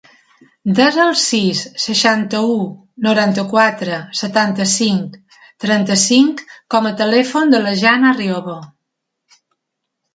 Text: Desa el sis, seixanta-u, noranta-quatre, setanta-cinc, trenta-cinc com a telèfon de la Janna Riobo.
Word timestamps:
Desa 0.77 1.01
el 1.03 1.11
sis, 1.23 1.61
seixanta-u, 1.83 2.55
noranta-quatre, 3.09 3.99
setanta-cinc, 4.23 5.21
trenta-cinc 5.67 6.45
com 6.77 6.91
a 6.91 6.97
telèfon 7.07 7.57
de 7.57 7.65
la 7.69 7.79
Janna 7.85 8.19
Riobo. 8.21 8.61